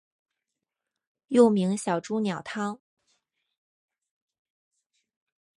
[1.27, 2.81] 又名小朱鸟汤。